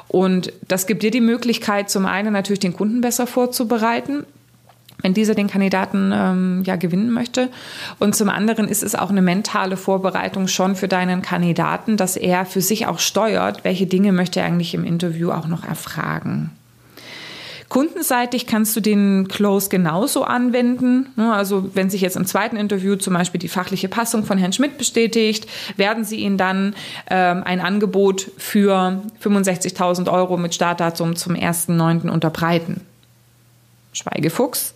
Und 0.07 0.53
das 0.67 0.85
gibt 0.85 1.01
dir 1.01 1.11
die 1.11 1.21
Möglichkeit, 1.21 1.89
zum 1.89 2.05
einen 2.05 2.31
natürlich 2.31 2.59
den 2.59 2.73
Kunden 2.73 3.01
besser 3.01 3.25
vorzubereiten, 3.25 4.25
wenn 5.01 5.13
dieser 5.13 5.35
den 5.35 5.47
Kandidaten 5.47 6.11
ähm, 6.13 6.63
ja 6.65 6.75
gewinnen 6.75 7.11
möchte. 7.11 7.49
Und 7.99 8.15
zum 8.15 8.29
anderen 8.29 8.67
ist 8.67 8.83
es 8.83 8.95
auch 8.95 9.09
eine 9.09 9.21
mentale 9.21 9.77
Vorbereitung 9.77 10.47
schon 10.47 10.75
für 10.75 10.87
deinen 10.87 11.21
Kandidaten, 11.21 11.97
dass 11.97 12.17
er 12.17 12.45
für 12.45 12.61
sich 12.61 12.87
auch 12.87 12.99
steuert, 12.99 13.63
welche 13.63 13.87
Dinge 13.87 14.11
möchte 14.11 14.39
er 14.39 14.45
eigentlich 14.45 14.73
im 14.73 14.83
Interview 14.83 15.31
auch 15.31 15.47
noch 15.47 15.63
erfragen. 15.63 16.51
Kundenseitig 17.69 18.47
kannst 18.47 18.75
du 18.75 18.81
den 18.81 19.27
Close 19.27 19.69
genauso 19.69 20.23
anwenden. 20.23 21.09
Ne, 21.15 21.31
also 21.31 21.69
wenn 21.75 21.91
sich 21.91 22.01
jetzt 22.01 22.17
im 22.17 22.25
zweiten 22.25 22.57
Interview 22.57 22.95
zum 22.95 23.13
Beispiel 23.13 23.39
die 23.39 23.47
fachliche 23.47 23.87
Passung 23.87 24.25
von 24.25 24.39
Herrn 24.39 24.53
Schmidt 24.53 24.79
bestätigt, 24.79 25.47
werden 25.77 26.03
sie 26.03 26.17
Ihnen 26.17 26.39
dann 26.39 26.73
ähm, 27.11 27.43
ein 27.45 27.61
Angebot 27.61 28.31
für 28.37 29.03
65.000 29.23 30.11
Euro 30.11 30.37
mit 30.37 30.55
Startdatum 30.55 31.15
zum 31.15 31.35
1.9. 31.35 32.09
unterbreiten. 32.09 32.81
Schweigefuchs, 33.93 34.73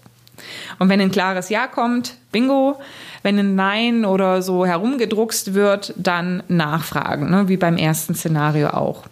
und 0.79 0.89
wenn 0.89 1.01
ein 1.01 1.11
klares 1.11 1.49
Ja 1.49 1.67
kommt, 1.67 2.15
bingo. 2.31 2.79
Wenn 3.21 3.39
ein 3.39 3.55
Nein 3.55 4.05
oder 4.05 4.41
so 4.41 4.65
herumgedruckst 4.65 5.53
wird, 5.53 5.93
dann 5.95 6.43
nachfragen, 6.49 7.29
ne? 7.29 7.47
wie 7.47 7.57
beim 7.57 7.77
ersten 7.77 8.15
Szenario 8.15 8.69
auch. 8.69 9.03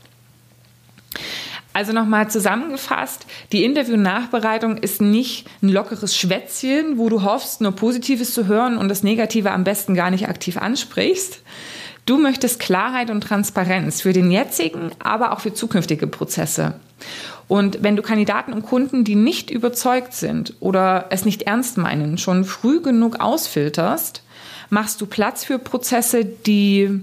Also 1.74 1.94
nochmal 1.94 2.30
zusammengefasst, 2.30 3.25
die 3.51 3.63
Interview-Nachbereitung 3.63 4.78
ist 4.78 5.01
nicht 5.01 5.48
ein 5.62 5.70
lockeres 5.70 6.18
Schwätzchen, 6.18 6.98
wo 6.98 7.08
du 7.08 7.24
hoffst, 7.24 7.62
nur 7.62 7.72
Positives 7.72 8.34
zu 8.34 8.48
hören 8.48 8.78
und 8.78 8.90
das 8.90 9.04
Negative 9.04 9.51
am 9.51 9.63
besten 9.63 9.96
gar 9.96 10.12
nicht 10.12 10.28
aktiv 10.28 10.58
ansprichst. 10.58 11.42
Du 12.06 12.18
möchtest 12.18 12.60
Klarheit 12.60 13.10
und 13.10 13.22
Transparenz 13.22 14.01
für 14.01 14.12
den 14.12 14.32
jetzigen, 14.32 14.92
aber 15.00 15.32
auch 15.32 15.40
für 15.40 15.54
zukünftige 15.54 16.08
Prozesse. 16.08 16.74
Und 17.48 17.84
wenn 17.84 17.96
du 17.96 18.01
Kandidaten 18.01 18.54
und 18.54 18.63
Kunden, 18.63 19.04
die 19.04 19.16
nicht 19.16 19.50
überzeugt 19.50 20.13
sind 20.13 20.56
oder 20.60 21.08
es 21.10 21.25
nicht 21.25 21.44
ernst 21.44 21.78
meinen, 21.78 22.18
schon 22.18 22.44
früh 22.44 22.82
genug 22.82 23.20
ausfilterst, 23.20 24.24
machst 24.70 25.00
du 25.00 25.06
Platz 25.06 25.44
für 25.46 25.60
Prozesse, 25.60 26.25
die 26.25 27.01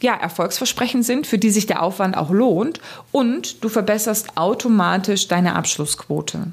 ja, 0.00 0.14
erfolgsversprechend 0.14 1.04
sind, 1.04 1.26
für 1.26 1.38
die 1.38 1.50
sich 1.50 1.66
der 1.66 1.82
Aufwand 1.82 2.16
auch 2.16 2.30
lohnt 2.30 2.80
und 3.12 3.62
du 3.62 3.68
verbesserst 3.68 4.36
automatisch 4.36 5.28
deine 5.28 5.54
Abschlussquote. 5.54 6.52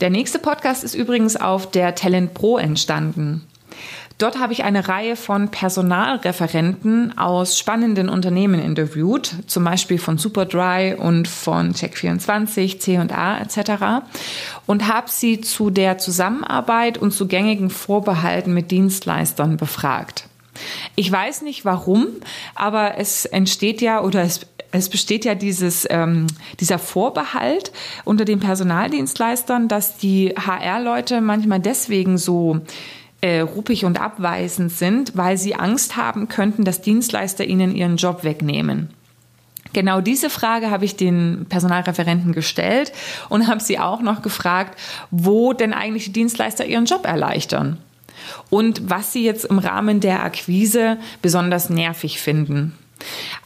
Der 0.00 0.10
nächste 0.10 0.38
Podcast 0.38 0.84
ist 0.84 0.94
übrigens 0.94 1.36
auf 1.36 1.70
der 1.70 1.94
Talent 1.94 2.32
Pro 2.32 2.56
entstanden. 2.56 3.44
Dort 4.18 4.40
habe 4.40 4.52
ich 4.52 4.64
eine 4.64 4.88
Reihe 4.88 5.14
von 5.14 5.48
Personalreferenten 5.48 7.16
aus 7.16 7.56
spannenden 7.56 8.08
Unternehmen 8.08 8.60
interviewt, 8.60 9.32
zum 9.46 9.62
Beispiel 9.62 9.98
von 9.98 10.18
Superdry 10.18 10.94
und 10.94 11.28
von 11.28 11.72
Check24, 11.72 12.80
C&A 12.80 13.38
etc. 13.38 14.06
und 14.66 14.88
habe 14.88 15.08
sie 15.08 15.40
zu 15.40 15.70
der 15.70 15.98
Zusammenarbeit 15.98 16.98
und 16.98 17.12
zu 17.12 17.28
gängigen 17.28 17.70
Vorbehalten 17.70 18.52
mit 18.52 18.72
Dienstleistern 18.72 19.56
befragt. 19.56 20.27
Ich 20.96 21.10
weiß 21.10 21.42
nicht 21.42 21.64
warum, 21.64 22.08
aber 22.54 22.98
es 22.98 23.24
entsteht 23.24 23.80
ja 23.80 24.02
oder 24.02 24.22
es 24.22 24.46
es 24.70 24.88
besteht 24.88 25.24
ja 25.24 25.34
dieses, 25.34 25.86
ähm, 25.88 26.26
dieser 26.60 26.78
Vorbehalt 26.78 27.72
unter 28.04 28.24
den 28.24 28.40
Personaldienstleistern, 28.40 29.68
dass 29.68 29.96
die 29.96 30.34
HR-Leute 30.36 31.20
manchmal 31.20 31.60
deswegen 31.60 32.18
so 32.18 32.60
äh, 33.20 33.40
ruppig 33.40 33.84
und 33.84 34.00
abweisend 34.00 34.70
sind, 34.70 35.16
weil 35.16 35.38
sie 35.38 35.54
Angst 35.54 35.96
haben 35.96 36.28
könnten, 36.28 36.64
dass 36.64 36.82
Dienstleister 36.82 37.44
ihnen 37.44 37.74
ihren 37.74 37.96
Job 37.96 38.24
wegnehmen. 38.24 38.90
Genau 39.72 40.00
diese 40.00 40.30
Frage 40.30 40.70
habe 40.70 40.84
ich 40.84 40.96
den 40.96 41.46
Personalreferenten 41.48 42.32
gestellt 42.32 42.92
und 43.28 43.48
habe 43.48 43.60
sie 43.60 43.78
auch 43.78 44.00
noch 44.00 44.22
gefragt, 44.22 44.78
wo 45.10 45.52
denn 45.52 45.74
eigentlich 45.74 46.04
die 46.06 46.12
Dienstleister 46.12 46.64
ihren 46.64 46.86
Job 46.86 47.06
erleichtern 47.06 47.78
und 48.50 48.90
was 48.90 49.12
sie 49.12 49.24
jetzt 49.24 49.44
im 49.44 49.58
Rahmen 49.58 50.00
der 50.00 50.22
Akquise 50.22 50.98
besonders 51.22 51.70
nervig 51.70 52.20
finden. 52.20 52.76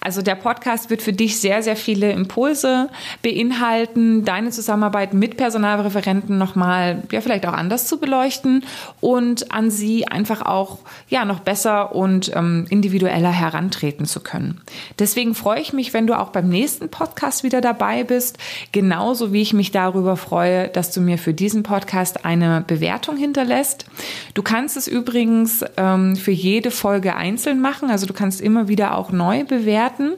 Also 0.00 0.23
der 0.23 0.35
Podcast 0.35 0.90
wird 0.90 1.02
für 1.02 1.12
dich 1.12 1.40
sehr, 1.40 1.62
sehr 1.62 1.76
viele 1.76 2.11
Impulse 2.12 2.88
beinhalten, 3.23 4.25
deine 4.25 4.50
Zusammenarbeit 4.50 5.14
mit 5.14 5.37
Personalreferenten 5.37 6.38
nochmal, 6.38 7.02
ja, 7.12 7.21
vielleicht 7.21 7.47
auch 7.47 7.52
anders 7.52 7.87
zu 7.87 8.00
beleuchten 8.00 8.64
und 9.00 9.52
an 9.52 9.71
sie 9.71 10.09
einfach 10.09 10.42
auch, 10.42 10.78
ja, 11.09 11.25
noch 11.25 11.40
besser 11.40 11.94
und 11.94 12.35
ähm, 12.35 12.66
individueller 12.68 13.30
herantreten 13.30 14.06
zu 14.06 14.21
können. 14.21 14.61
Deswegen 14.99 15.35
freue 15.35 15.61
ich 15.61 15.73
mich, 15.73 15.94
wenn 15.94 16.06
du 16.06 16.18
auch 16.18 16.30
beim 16.30 16.49
nächsten 16.49 16.88
Podcast 16.88 17.44
wieder 17.44 17.61
dabei 17.61 18.04
bist, 18.04 18.38
genauso 18.73 19.32
wie 19.32 19.42
ich 19.42 19.52
mich 19.52 19.71
darüber 19.71 20.16
freue, 20.16 20.68
dass 20.68 20.90
du 20.90 21.00
mir 21.00 21.18
für 21.18 21.35
diesen 21.35 21.62
Podcast 21.62 22.25
eine 22.25 22.64
Bewertung 22.66 23.16
hinterlässt. 23.16 23.87
Du 24.35 24.42
kannst 24.42 24.76
es 24.76 24.88
übrigens 24.88 25.64
ähm, 25.76 26.16
für 26.16 26.32
jede 26.32 26.71
Folge 26.71 27.14
einzeln 27.14 27.61
machen, 27.61 27.90
also 27.90 28.06
du 28.06 28.12
kannst 28.12 28.40
immer 28.40 28.68
wieder 28.68 28.97
auch 28.97 29.12
bewerten. 29.45 30.13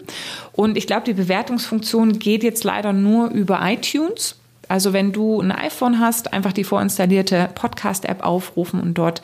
Und 0.52 0.76
ich 0.76 0.86
glaube, 0.86 1.04
die 1.04 1.14
Bewertungsfunktion 1.14 2.18
geht 2.18 2.42
jetzt 2.42 2.64
leider 2.64 2.92
nur 2.92 3.30
über 3.30 3.60
iTunes. 3.62 4.36
Also 4.68 4.92
wenn 4.92 5.12
du 5.12 5.40
ein 5.40 5.52
iPhone 5.52 5.98
hast, 5.98 6.32
einfach 6.32 6.52
die 6.52 6.64
vorinstallierte 6.64 7.48
Podcast-App 7.54 8.24
aufrufen 8.24 8.80
und 8.80 8.94
dort 8.94 9.22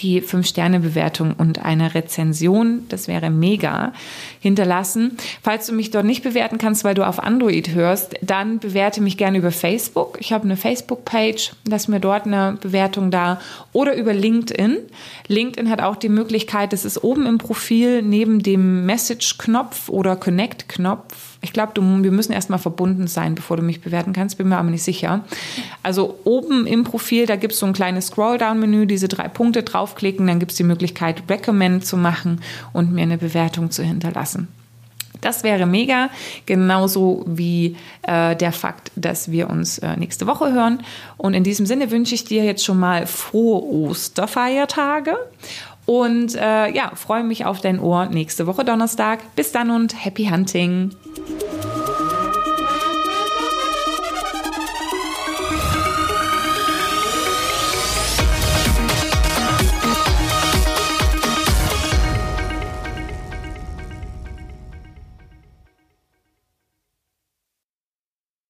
die 0.00 0.22
5-Sterne-Bewertung 0.22 1.34
und 1.36 1.64
eine 1.64 1.94
Rezension, 1.94 2.86
das 2.88 3.08
wäre 3.08 3.30
mega, 3.30 3.92
hinterlassen. 4.40 5.16
Falls 5.42 5.66
du 5.66 5.72
mich 5.72 5.90
dort 5.90 6.04
nicht 6.04 6.22
bewerten 6.22 6.58
kannst, 6.58 6.84
weil 6.84 6.94
du 6.94 7.06
auf 7.06 7.22
Android 7.22 7.74
hörst, 7.74 8.14
dann 8.22 8.58
bewerte 8.58 9.00
mich 9.00 9.16
gerne 9.16 9.38
über 9.38 9.50
Facebook. 9.50 10.18
Ich 10.20 10.32
habe 10.32 10.44
eine 10.44 10.56
Facebook-Page, 10.56 11.52
lass 11.68 11.88
mir 11.88 12.00
dort 12.00 12.26
eine 12.26 12.58
Bewertung 12.60 13.10
da 13.10 13.40
oder 13.72 13.94
über 13.94 14.12
LinkedIn. 14.12 14.78
LinkedIn 15.28 15.70
hat 15.70 15.80
auch 15.80 15.96
die 15.96 16.08
Möglichkeit, 16.08 16.72
das 16.72 16.84
ist 16.84 17.02
oben 17.02 17.26
im 17.26 17.38
Profil 17.38 18.02
neben 18.02 18.42
dem 18.42 18.86
Message-Knopf 18.86 19.88
oder 19.88 20.16
Connect-Knopf 20.16 21.31
ich 21.42 21.52
glaube, 21.52 21.72
wir 21.76 22.12
müssen 22.12 22.32
erstmal 22.32 22.60
verbunden 22.60 23.08
sein, 23.08 23.34
bevor 23.34 23.56
du 23.56 23.62
mich 23.62 23.80
bewerten 23.80 24.12
kannst, 24.12 24.38
bin 24.38 24.48
mir 24.48 24.58
aber 24.58 24.70
nicht 24.70 24.84
sicher. 24.84 25.24
Also 25.82 26.18
oben 26.24 26.66
im 26.66 26.84
Profil, 26.84 27.26
da 27.26 27.34
gibt 27.34 27.52
es 27.52 27.58
so 27.58 27.66
ein 27.66 27.72
kleines 27.72 28.06
Scrolldown-Menü, 28.06 28.86
diese 28.86 29.08
drei 29.08 29.26
Punkte 29.28 29.64
draufklicken, 29.64 30.26
dann 30.26 30.38
gibt 30.38 30.52
es 30.52 30.56
die 30.56 30.62
Möglichkeit, 30.62 31.24
Recommend 31.28 31.84
zu 31.84 31.96
machen 31.96 32.40
und 32.72 32.92
mir 32.92 33.02
eine 33.02 33.18
Bewertung 33.18 33.72
zu 33.72 33.82
hinterlassen. 33.82 34.48
Das 35.20 35.44
wäre 35.44 35.66
mega, 35.66 36.10
genauso 36.46 37.24
wie 37.26 37.76
äh, 38.02 38.34
der 38.34 38.52
Fakt, 38.52 38.90
dass 38.96 39.30
wir 39.30 39.48
uns 39.48 39.78
äh, 39.78 39.96
nächste 39.96 40.26
Woche 40.26 40.52
hören. 40.52 40.82
Und 41.16 41.34
in 41.34 41.44
diesem 41.44 41.64
Sinne 41.64 41.90
wünsche 41.92 42.14
ich 42.14 42.24
dir 42.24 42.44
jetzt 42.44 42.64
schon 42.64 42.78
mal 42.78 43.06
frohe 43.06 43.62
Osterfeiertage 43.62 45.16
und 45.86 46.34
äh, 46.34 46.70
ja, 46.70 46.92
freue 46.94 47.24
mich 47.24 47.44
auf 47.44 47.60
dein 47.60 47.80
Ohr 47.80 48.06
nächste 48.06 48.46
Woche 48.46 48.64
Donnerstag. 48.64 49.20
Bis 49.34 49.52
dann 49.52 49.70
und 49.70 50.04
happy 50.04 50.26
hunting! 50.26 50.90